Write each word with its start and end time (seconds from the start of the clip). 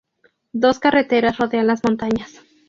Dos 0.51 0.79
carreteras 0.79 1.37
rodean 1.37 1.67
las 1.67 1.83
montañas. 1.83 2.41